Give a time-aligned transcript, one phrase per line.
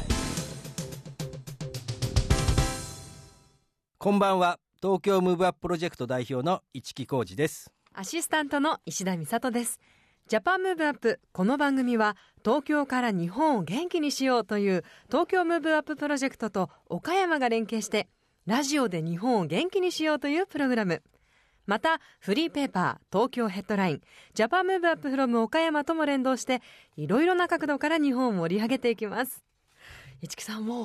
[3.99, 9.79] こんばんは東京 Move Up プロジェクト代表の市木浩司ですアシスタントの石田美里です。
[10.27, 11.21] Japan Move Up。
[11.31, 18.09] この番組は東京から日本を元気にしようという東京 Move Up プロジェクトと岡山が連携して
[18.47, 21.05] ラジオで日本を元気にしようというプログラム。
[21.67, 24.01] また、フリーペーパー、東京ヘッドライン、
[24.35, 26.61] Japan Move Up from 岡山とも連動して、
[26.97, 29.45] いろいろな角度から日本を盛り上げていきます。
[30.23, 30.83] 市木さんも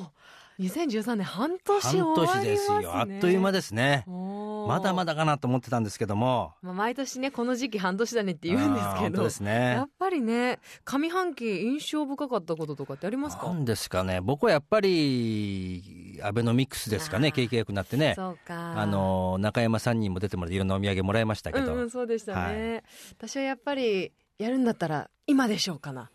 [0.58, 2.44] う、2013年半年終わりますね。
[2.44, 4.04] 年ですよあっという間ですね。
[4.06, 6.52] まだまだかなと思ってたんですけども。
[6.60, 13.46] まあ、毎年ねこの時期半年だねって言うんですけどですね、やっぱりね上半期印象深かったこととかってありますか？
[13.46, 14.20] なんですかね。
[14.20, 15.82] 僕はやっぱり
[16.22, 18.14] アベノミクスですかね景気が良くなってね。
[18.16, 18.80] そうか。
[18.80, 22.84] あの中山さんにも出てもらっていろんなお土産もらいましたけど、うんうんそうでしたね、
[23.18, 26.10] 私はやっぱりやるんだったら今でしょうかな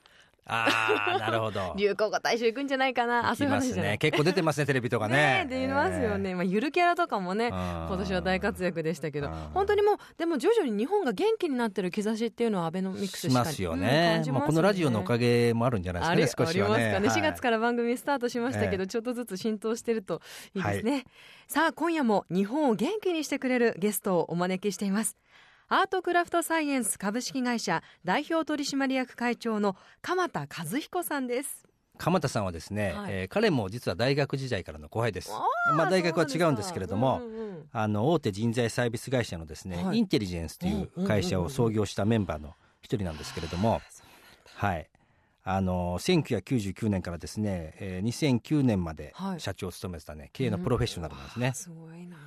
[0.47, 1.73] ああなるほど。
[1.77, 3.29] 流行語大賞行くんじゃないかな。
[3.29, 3.91] あそういう話じゃない。
[3.93, 5.45] ね結構出てますねテレビとかね。
[5.49, 9.27] ね出ますよね、まあ、ゆるキャラとかもね今今年は大活躍でしたけど。
[9.27, 9.33] うん。
[9.53, 16.47] 本当にもうでも徐々に日本が元気になってる兆しっていうのはアベノミクスしますよね,、まあ、このラジオのおかげもあるんじゃないですかね。
[16.47, 16.73] 少しはね。
[16.73, 17.31] ありますかね、はい。
[17.31, 18.88] 4月から番組スタートしましたけど、え。
[18.88, 20.21] ちょっとずつ浸透してると
[20.53, 21.05] いいですね、
[21.47, 25.17] さあ今夜も日本を元気にしてくれるゲストをお招きしています
[25.67, 31.66] アートクラフトサイエンス株式会社代表取締役会長の鎌田和彦さんです。
[31.97, 33.13] 鎌田さんはですね、はい。
[33.13, 35.31] えー彼も実は大学時代からの後輩です。
[35.75, 37.69] まあ大学は違うんですけれども、そうなんうんうんうん。
[37.72, 39.97] あの大手人材サービス会社のですね、はい。
[39.97, 43.81] インテリジェンスという会社を創業したメンバーの一人なんですけれども、
[44.53, 44.88] はい。
[45.44, 49.39] あの1999年からですね、えー2009年まではい。
[49.39, 51.52] 社長を務めてたね、経営のプロフェッショナルなんですね。
[51.55, 52.17] すごいな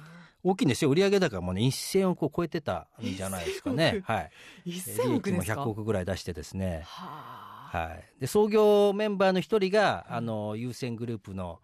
[0.42, 0.90] 大きいんですよ。
[0.90, 4.02] 売上高もね1000億を超えてたんじゃないですかね。
[4.04, 4.30] はい。
[4.66, 6.82] 1000億利益もですか100億ぐらい出してですね。
[6.84, 8.20] はい。
[8.20, 11.60] で創業メンバーの一人が、あの優先グループの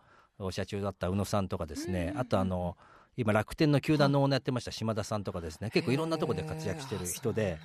[0.50, 2.76] 社長だった宇野さんとかですね、あとあの
[3.16, 5.70] 今楽天の球団のオーナーやってました島田さんとかですね。
[5.70, 7.58] 結構いろんなところで活躍してる人で。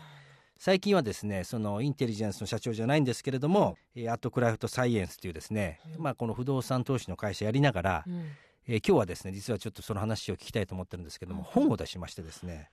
[0.62, 8.26] 最近はですねそのインテリジェンスの社長じゃないんですけれども、えーアートクラフトサイエンスというですね、まあ、この不動産投資の会社やりながら、うん
[8.68, 12.70] えー今日はですね実はちょっとその話を聞きたいと思ってるんですけども、本を出しましてですね、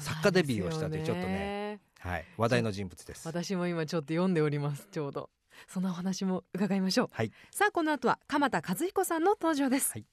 [0.00, 3.26] 作家デビューをしたというちょっとねはい、話題の人物です。
[3.26, 4.88] 私も今ちょっと読んでおります。
[4.90, 5.30] ちょうど
[5.66, 7.08] そのお話も伺いましょう。
[7.12, 10.04] はい、さあこの後は鎌田和彦さんの登場です、はい。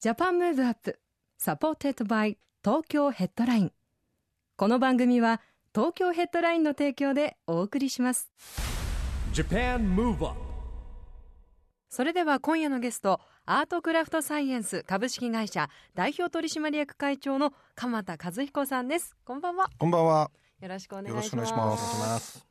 [0.00, 0.98] ジャパンムーブアップ
[1.38, 3.72] Supported by Tokyo Headline
[4.56, 5.40] この番組は
[5.74, 8.30] 東京ヘッドラインの提供でお送りします。
[9.32, 10.50] JAPAN MOVE UP
[11.88, 13.20] それでは今夜のゲスト
[13.52, 19.16] アートクラフトサイエンス株式会社代表取締役会長の鎌田和彦さんです。
[19.24, 19.68] こんばんは。
[19.76, 20.30] こんばんは。
[20.60, 21.34] よろしくお願いします。
[21.34, 22.46] よろしくお願いします。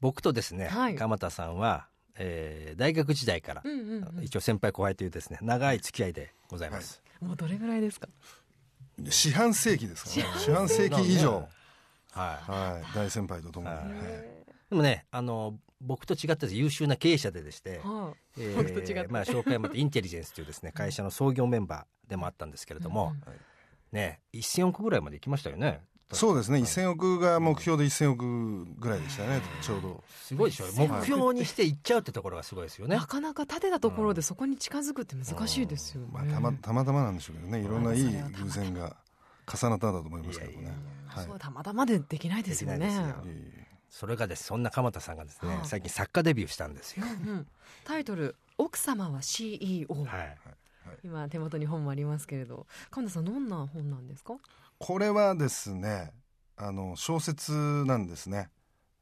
[0.00, 0.94] 僕とですね、はい。
[0.94, 4.22] 鎌田さんは、えー大学時代から、うんうんうん。
[4.22, 8.06] 一応先輩後輩というですね長い付き合いでございます、もうどれぐらいですか？
[9.10, 10.40] 四半世紀ですからね。
[10.40, 11.02] 四半世紀。
[11.02, 11.48] 以上。
[12.12, 12.52] はい。
[12.52, 12.94] はい。
[12.94, 13.74] 大先輩とともに。
[13.74, 13.86] はい。
[13.86, 13.96] はい。
[14.70, 23.14] でもねあの僕と違って優秀な経営者ででして、はえー僕と違ってまあ、紹介もあってインテリジェンスというですね 会社の創業メンバーでもあったんですけれども、
[23.92, 25.80] ね1000億ぐらいまで行きましたよね
[26.12, 26.58] そうですね。
[26.58, 29.40] 1000億が目標で1000億ぐらいでしたね。
[29.60, 30.04] ちょうど。
[30.08, 36.08] すごいでしょ目標にして行っちゃうってところがすごいですよねなかなか立てたところでそこに近づくって難しいですよね。
[36.12, 37.60] まあ、たま、たまたまなんでしょうけどね。
[37.60, 38.96] いろんないい偶然が
[39.52, 40.74] 重なったんだと思いますけどねいやいやい。
[41.08, 42.86] はいそうたまたまでできないですよね。
[43.24, 43.66] いい
[43.98, 44.44] それがです。
[44.44, 47.46] そんな鎌田さんがですね、はあ最近作家デビューしたんですよ、うん
[47.84, 50.38] タイトル「奥様は CEO」はい。
[51.02, 52.66] 今手元に本もありますけれど。
[52.90, 54.34] 神田さんどんな本なんですか？
[54.78, 56.12] これはですね、
[56.58, 57.52] あの、小説
[57.86, 58.50] なんですね。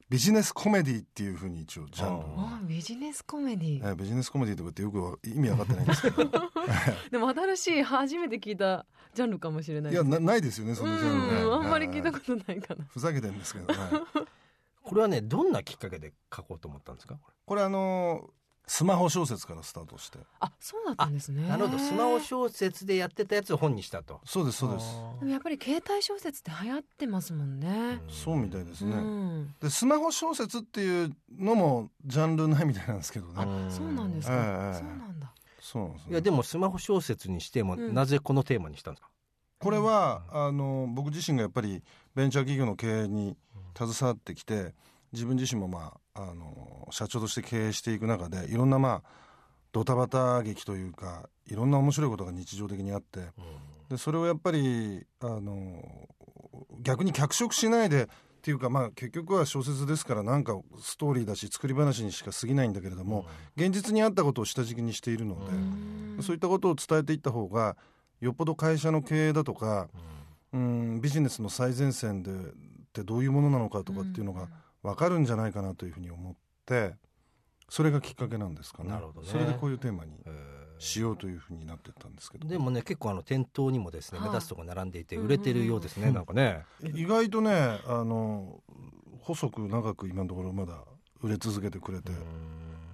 [0.09, 2.35] ビジネスコメディっていうふうに一応ジャンルを。
[2.39, 3.79] あビジネスコメディ。
[3.79, 6.25] えービジネスコメディとかってよく意味分かってないんですけど。
[7.11, 11.43] でも新しい初めて聞いたジャンルかもしれないいや、なないですよね、そのジャンルね。
[11.43, 12.85] うんあんまり聞いたはことないかな。
[12.87, 13.79] ふざけてんですけどね。
[14.85, 17.15] これはねどんなきっかけで書こうと思ったんですか？
[17.15, 18.31] ここれあの
[18.67, 20.19] スマホ小説からスタートして。
[20.41, 21.43] あそうだったんですね。
[21.43, 21.79] れなるほど。
[21.79, 24.21] スマホ小説でやってたやつを本にしたと。
[24.25, 24.87] そうですそうです。
[25.21, 28.01] でもやっぱり携帯小説って流行ってますもんね。
[28.09, 29.55] そうみたいですうね、ん。
[29.61, 34.35] でスマホ小説っていうのもジャンルないみたいなんですけどあねそうなんですか。
[34.35, 35.33] ええそうなんだ。
[35.61, 36.13] そうなんですね。
[36.13, 37.93] いやでもスマホ小説にしても、うん。
[37.95, 39.11] なぜこのテーマにしたんですか？
[39.59, 41.83] これはあの僕自身がやっぱり
[42.15, 43.37] ベンチャー企業の経営に
[43.77, 44.75] 携わってきて
[45.13, 49.25] 自分自身もまああの社長として経営していく中でいろんなまあ
[49.73, 53.21] ドタバタ劇というかいろんな面白いことが日常的にあって
[53.91, 55.83] でそれをやっぱりあの
[56.81, 58.07] 逆に脚色しないでっ
[58.43, 63.25] ていうかまあ結局は小説ですからなんかストーリーだし作り話にしか過ぎないんだけれども、
[63.57, 65.37] 現実にあったことを下敷きにしているの
[66.17, 67.75] で、そういったことを伝えていった方が
[68.21, 69.89] よっぽど会社の経営だとか、
[70.53, 72.33] うん、ビジネスの最前線で
[73.01, 74.49] ってどういうものなのかとかっていうのが
[74.83, 76.95] 分かるんじゃないかなというふうに思って
[77.69, 78.91] それがきっかけなんですかね。
[78.91, 79.29] なるほどね。
[79.29, 82.47] それでこういうテーマにえしようというふうになってったんですけど。
[82.47, 84.29] ーでもね結構あの店頭にもですねはい。
[84.29, 86.65] 目立つとこ並んでいて売れてるようですね、なんかね、
[86.95, 88.61] 意外とねあの
[89.21, 90.85] 細く長く今のところまだ
[91.21, 92.13] 売れ続けてくれて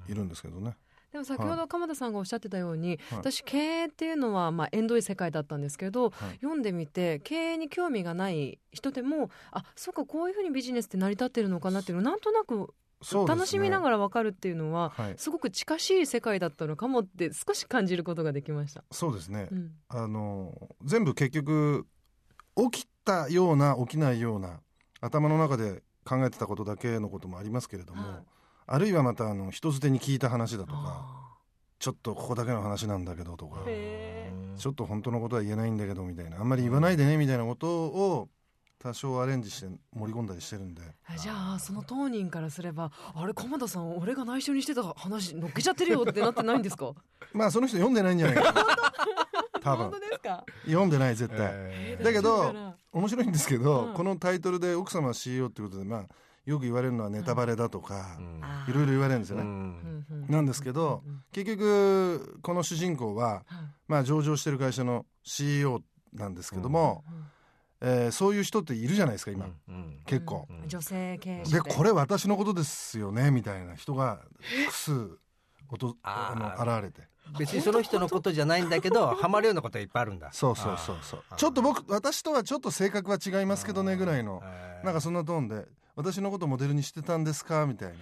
[0.08, 0.76] いるんですけどね。
[1.12, 3.18] でも先ほど鎌田さんがおっしゃってたように、はい。
[3.18, 6.34] 私経営っていうのはまあ縁遠い世界だったんですけど、はい。
[6.36, 12.72] 読んでみて経営に興味がない人でもあそうかこういうふうにビジネスって成り立ってるのかなっていうのをなんとなく
[13.26, 18.84] 楽しみながら分かるっていうのははい、すごく近しい世界だったのかもって少し感じることができました。
[18.92, 19.72] そうですね、うん。
[19.88, 20.52] あの
[20.84, 21.86] 全部結局
[22.70, 24.60] 起きたような起きないような
[25.00, 28.39] 頭の中で考えてたことだけのこともありますけれども、はい
[28.72, 31.36] あるいはまたあの人づてに聞いた話だとかあ
[31.80, 33.60] ちょっとここだけの話なんだけどとか
[34.56, 38.28] ちょっと本当のことは言えないんだけどみたいなあんまり言わないでねみたいなことを
[38.78, 40.82] 多少アレンジして盛り込んだりしてるんで。
[41.08, 46.92] ーじゃあその当人からすればあれ鎌田さん俺が内緒にしてた話乗っけちゃってるよってなってないんですか？
[47.34, 48.52] まあその人読んでないんじゃないか。
[48.52, 48.64] な
[49.60, 50.44] 多本分当ですか？
[50.66, 52.04] 読んでない絶対、えー。
[52.04, 52.54] だけど
[52.92, 53.94] 面白いんですけど、うん。
[53.94, 56.06] このタイトルで奥様は CEO っていうことでまあ
[56.50, 58.18] よく言われるのはネタバレだとか、
[58.68, 61.02] いろいろ言われるんですよね、なんですけど
[61.32, 63.44] 結局この主人公は、はい。
[63.86, 65.80] まあ、上場してる会社の CEO
[66.12, 67.04] なんですけども、
[67.80, 70.00] えーそういう人っているじゃないですか今、うん。
[70.06, 70.68] 結構、うん。
[70.68, 75.18] 女性経営者でこれ私のことですよねみたいな人が複数
[75.70, 77.08] おとああの現れて。
[77.38, 80.32] 別にその人のことじゃないんだけど ハマるようなことはいっぱいあるんだ。
[80.32, 81.22] そうそうそうそう。
[81.36, 84.84] ちょっと僕私とはちょっと性格は違いますけどねぐらいのえー。
[84.84, 85.66] なんかそんなトーンで
[86.00, 87.66] 私のことモデルにしてたんですか？
[87.66, 87.94] みたいな。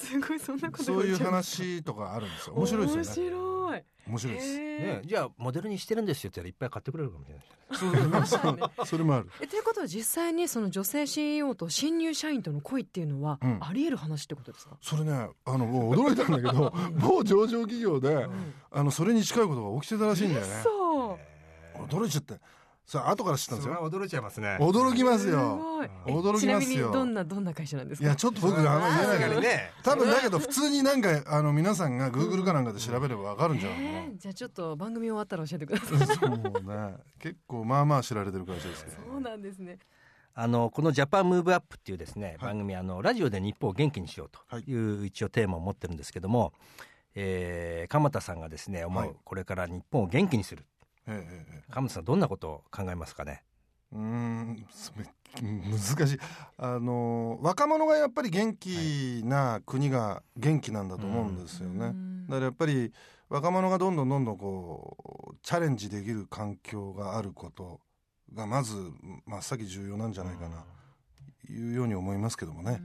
[0.00, 2.54] すごいそんなことそういう話とかあるんですよ。
[2.56, 3.30] 面白いですよね。
[3.30, 3.82] 面白い。
[4.08, 4.46] 面白いです。
[4.54, 9.28] へねーじゃあモデルにしてるんですよって言ったらいっぱい買ってくれるかもしれないそうそう それもある。
[9.40, 13.58] えということは実際にその女性 CEO と新入社員との恋っていうのはうん。
[13.60, 18.54] あり得る話ってことですか、それねあのもう驚いたんだけど某上場企業でうん。
[18.70, 20.60] あのそれに近いことが起きてたらしいんだよね。
[20.64, 21.18] そ
[21.76, 22.40] う驚いちゃって
[22.88, 23.74] さあ後から知ったんですよ。
[23.82, 24.56] 驚いちゃいますね。
[24.58, 25.90] 驚きますすよごい。
[26.06, 26.40] え驚きますよ。
[26.40, 28.06] ちなみにどんなどんな会社なんですか？
[28.06, 29.70] いやちょっと僕あの言えないけどね。
[29.82, 35.98] 多分だけど普通になんかあの皆さんがグーグルかなんかで調べればわかるんじゃないえーじゃあちょっと番組終わったら教えてください。
[35.98, 38.96] かな、そうね結構まあまあ知られてる会社ですけど。
[39.12, 39.78] そうなんですね。
[40.34, 42.54] あのこの「ジャパンムーブアップっていうですね、はい。
[42.54, 46.54] 番組あのラジオで日本を元気にしようという一応テーマを持ってるんですけども、
[47.14, 49.16] えー鎌田さんがですね思う、はい。
[49.24, 50.64] これから日本を元気にする
[51.08, 53.42] ええええ鎌田さんどんなことを考えますかね？
[53.92, 55.04] うーんそれ
[55.42, 56.18] 難しい。
[56.56, 62.26] あの若者がやっぱり元気な国が元気なんだと思うんですよね、うん。
[62.26, 62.92] だからやっぱり
[63.28, 67.80] 若者がどんどんどんどんこうチャレンジできる環境があること
[68.32, 68.74] がまず
[69.26, 70.64] 真っ先重要なんじゃないかな、
[71.48, 72.80] いうように思いますけどもね、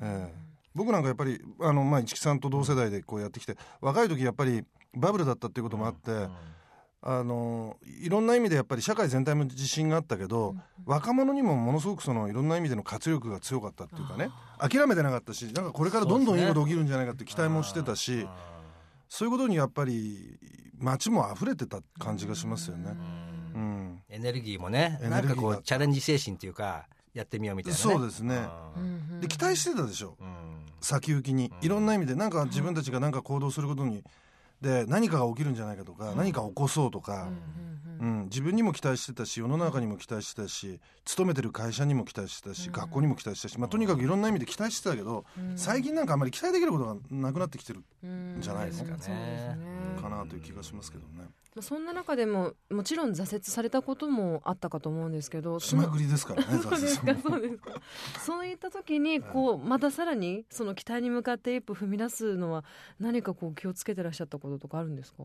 [0.00, 0.34] ええ。
[0.74, 6.28] 僕なんかやっぱりあの、まあ、市木さんと同世代でこうやってきて若い時やっぱりバブルだったっていうこともあって、
[7.04, 10.54] あのいろんな意味でやっぱり社会全体も自信があったけど、
[10.86, 18.26] 若者にもものすごくそのいろんな意味での活力が強かったっていうかね諦めてなかったしなんかこれからどんどんいいこと起きるんじゃないかって期待もしてたし
[19.08, 20.38] そういうことにやっぱり
[20.78, 22.92] 街も溢れてた感じがしますよね。
[23.54, 24.02] うん。
[24.08, 27.82] エネルギーもねなんかこうチャレンジ精神っていうかやってみようみたいなね。
[27.82, 28.46] そうですね。
[28.76, 29.20] うん。
[29.20, 30.16] で期待してたでしょ。
[30.20, 30.52] うん。
[30.80, 31.52] 先行きに。
[31.62, 34.04] いろんな意味でなんか自分たちが何か行動することに
[34.62, 37.28] で何かが起きるんじゃないかとか何か起こそうとか、
[38.00, 45.24] うん、自分にも期待してたし世の中にも期待してたし勤めてる会社にも期待してたし、学校にも期待してたし、まあ、とにかくいろんな意味で期待してたけど、
[45.56, 49.58] 最近なんかあんまり期待できることがなくなってきてるんじゃないですかね。
[50.00, 51.28] かなという気がしますけどね。
[51.54, 57.14] まあそんな中でももちろん挫折されたこともあったかと思うんですけどしまぐりですからね そうですか挫折。
[57.14, 57.70] もそうですか。
[58.20, 62.64] そういった時にこうまたさらにその期待に向かって一歩踏み出すのは
[62.98, 65.24] 何かこう気をつけてらっしゃったこととかあるんですか？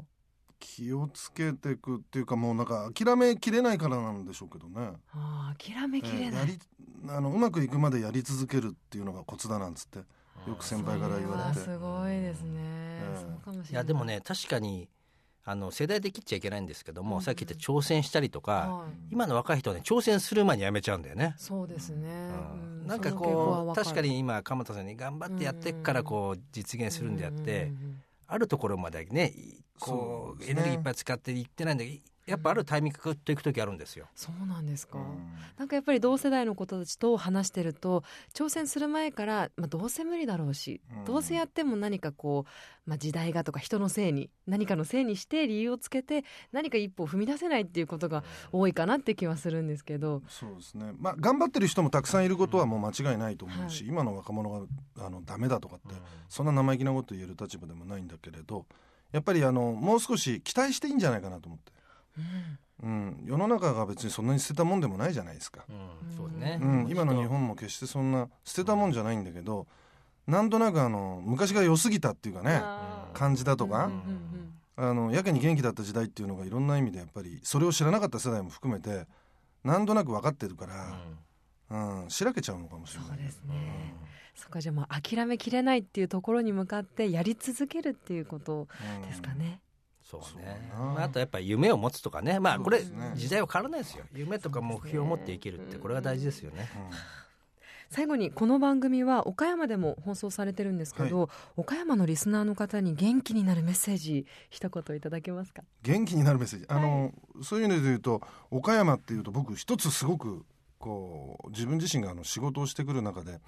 [0.60, 4.94] 気をつけていくっていうかもうなんか諦めきれないからなんでしょうけどね。
[5.14, 6.60] ああ諦めきれない、えーやり
[7.10, 10.00] あのうまくいくまでやり続けるっていうのがコツだなんつって。
[10.48, 11.60] よく先輩から言われて。
[11.60, 13.72] すごいですね、えそうかもしれない。
[13.72, 14.90] いやでもね確かに
[15.44, 17.22] あの世代で切っちゃいけないんですけども、うん。
[17.22, 18.92] さっき言った挑戦したりとか、はい。
[19.12, 21.36] 今の若い人はね挑戦する前にやめちゃうんだよね。
[21.38, 22.82] そうですね、うん。
[22.82, 22.88] うん。
[22.88, 34.08] なんかこう確かに今鎌田さんに頑張ってやってっからこう実現するんであって、うんうんうんあるところまでねいこうエネルギーいっぱい使っていってないんだけどやっぱあるタイミングと行く時あるんですよ。
[34.14, 35.34] そうなんですか、うん。
[35.58, 38.04] なんかやっぱり同世代の子たちと話してると
[38.34, 41.06] 挑戦する前から、まあ、どうせ無理だろうし、うん。
[41.06, 50.22] どうせやっても何かこう、まあ、時代がとか人のせいに何かのせいにして理由をつけて何か一歩を踏み出せないっていうことが多いかなって気はするんですけど。
[50.28, 53.90] そうですね、まあ、頑張ってる人もたくさんいることはもう間違いないと思うし、はい。
[53.90, 55.96] 今の若者があのダメだとかって、
[56.28, 58.66] そんな生意気なこと言える立場でもないんだけれど
[59.12, 61.72] やっぱりあのもう少し期待していいんじゃないかなと思って、
[62.84, 69.66] うん、世の中が別にそんなに捨てたもんでもないじゃないですか、うん、そうね、うん、今の日本も決してそんな捨てたもんじゃないんだけど
[70.28, 72.62] なんとなくあの昔が良すぎたっていうかね
[73.14, 73.90] 感じだとか、
[74.76, 79.08] あのやけに元気だった時代っていうのがいろんな意味でやっぱりそれを知らなかった世代も含めて
[79.64, 81.00] なんとなく分かってるから、
[81.70, 82.10] うん。
[82.10, 83.10] しらけちゃうのかもしれない。
[83.10, 83.94] そうですね、
[84.36, 88.68] そっかじゃあもう諦めきれないっていうところに向かってやり続けるっていうこと
[89.00, 89.08] うん。
[89.08, 89.60] ですかね、
[90.10, 90.72] そうそうね。
[90.74, 92.40] まあ、あとやっぱり夢を持つとかね。
[92.40, 92.82] まあこれ
[93.16, 94.06] 時代は変わらないですよ。
[94.14, 96.70] 夢とか目標を持って生きるってこれが大事ですよね。
[97.90, 105.64] 最後にこの番組は岡山でも放送されてるんですけど、岡山のリスナーの方に元気になるメッセージ一言いただけますか？
[105.84, 106.66] 元気になるメッセージ。
[106.70, 108.22] あの、そういうので言うと
[108.52, 110.46] 岡山っていうと僕一つすごく
[110.80, 113.40] こう自分自身があの仕事をしてくる中で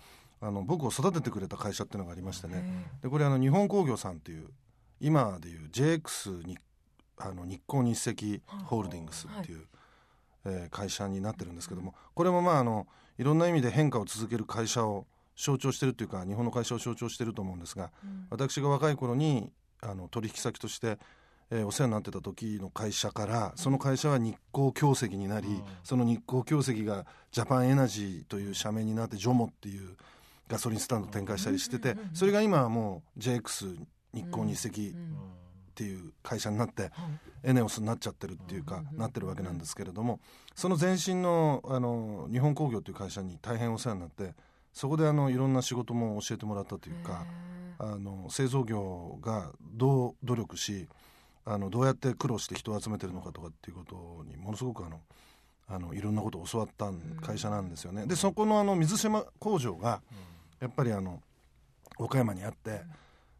[0.41, 2.85] あの僕を育ててくれた会社っていうのがありましてね。
[3.01, 4.49] でこれあの日本工業さんっていう
[5.01, 6.57] 今でいう JX に
[7.17, 9.65] あの日光日赤ホールディングスっていう、
[10.45, 12.87] えー会社になってるんですけどもこれもまああの
[13.17, 17.91] いろんな意味で変化を続ける会社を象徴してるというか日本の会社を象徴してると思うんですが、
[18.29, 19.51] 私が若い頃に
[19.81, 20.97] あの取引先として、
[21.51, 25.47] えーお世話になってた時の会社からその会社は日光鉱石になり、
[25.83, 29.95] その日光鉱石がジャパンエナジーという社名になってジョモっていう
[30.47, 33.77] ガソリンスタンドを展開したりしてて、それが今はもう JX
[34.13, 36.91] 日光日赤っていう会社になって、
[37.43, 40.19] エネオスになっちゃってるっていうか、なってるわけなんですけれども
[40.55, 44.33] その前身のあの日本工業という会社に大変お世話になって
[44.73, 47.25] そこであのいろんな仕事も教えてもらったというか
[47.77, 50.87] あの製造業がどう努力し
[51.45, 54.99] あのどうやって苦労して人を集めてるのかとかっていうことにものすごくあの
[55.69, 58.05] あのいろんなことを教わった会社なんですよね。
[58.05, 60.01] でそこのあの水島工場が
[60.59, 61.21] やっぱりあの
[61.97, 62.81] 岡山にあって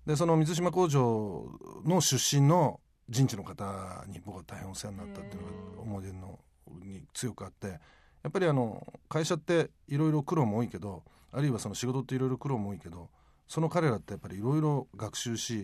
[0.09, 1.45] でその水島工場
[1.85, 6.39] の出身の人事の方に僕は大変お世話になったっていうのが思い出の
[6.83, 7.79] に強くあってや
[8.27, 13.07] っぱりあの会社っていろいろ苦労も多いけどあるいはその仕事っていろいろ苦労も多いけど
[13.47, 15.61] その彼らってやっぱりいろいろ学習し、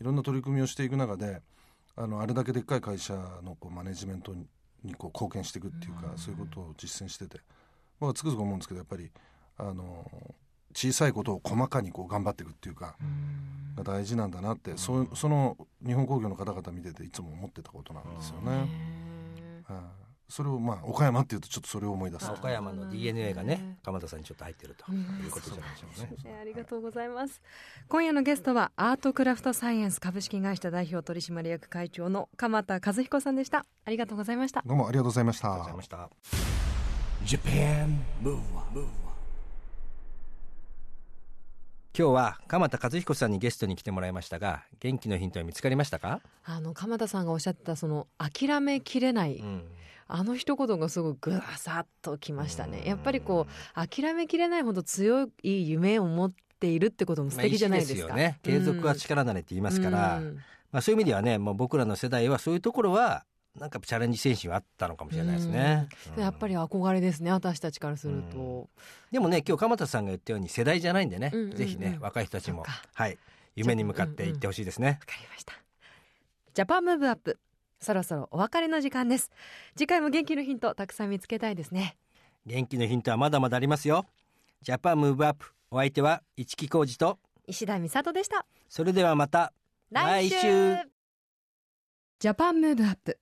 [0.00, 1.40] いろんな取り組みをしていく中で
[1.94, 4.46] あのあれだけでっかい会社のこうマネジメントに
[4.84, 7.38] にこう貢献していくっていうか、そういうことを実践してて
[7.98, 9.10] 僕はつくづく思うんですけどやっぱり
[9.56, 10.34] あの
[10.76, 12.96] 小さいことを細かにこう頑張っていくっていうか、
[13.76, 18.68] が大事なんだなって、そその日本工業の方々見てていつも思ってたことなんですよね。
[19.64, 20.06] はい。
[20.28, 26.16] それをまあ岡山っていうとちょっとそれを思い出すまあ岡山の DNA がね鎌田さんにちょっと入ってるということじゃないでしょうかね。
[26.24, 27.40] えーありがとうございます
[27.88, 33.66] 今夜のゲストはアートクラフトサイエンス株式会社代表取締役会長の鎌田和彦さんでした。
[33.84, 34.62] ありがとうございました。
[34.66, 36.10] どうもありがとうございましたありがとうございました。
[37.24, 38.86] Japan Move Up,
[41.98, 49.62] 今日は鎌田和彦さんにゲストに来てもらいましたが元気のヒントは見つかりましたか、あの鎌田さんがおっしゃってたその諦めきれない、うん。
[50.06, 52.82] あの一言がすごいぐさっときましたね。
[52.84, 58.40] やっぱりこう諦めきれないほど強い夢を持っているってことも素敵じゃないですか、まあ、ね。
[58.42, 60.36] 継続は力なれって言いますから、うん。
[60.72, 63.24] まあ、そういう意味ではねもう僕らの世代はそういうところは
[63.58, 66.22] なんかチャレンジ精神はあったのかもしれないですね、うん。
[66.22, 68.68] やっぱり憧れですね私たちからすると、
[69.10, 71.56] でもね今日鎌田さんが言ったように世代じゃないんでね、うんうんうん。
[71.56, 73.18] ぜひね若い人たちもはい。
[73.54, 75.54] 夢に向かっていってほしいですね、わかりました。
[76.52, 77.38] ジャパンムーブアップ
[77.80, 79.30] そろそろお別れの時間です。
[79.74, 81.96] 次回も元気のヒントたくさん見つけたいですね。
[82.44, 84.04] 元気のヒントはまだまだありますよ。
[84.60, 88.44] Japan Move Up お相手は市木浩二と石田美里でした。
[88.68, 89.52] それではまた
[89.90, 90.76] 来週。
[92.18, 93.18] Japan Move Up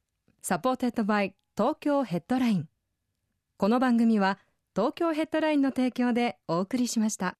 [0.47, 2.69] Supported by Tokyo Headline。
[3.57, 4.39] この番組は
[4.77, 7.35] 東京ヘッドラインの提供でお送りしました。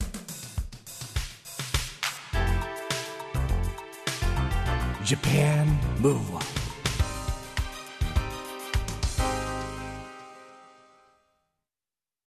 [5.05, 5.67] Japan
[6.01, 6.54] Move Up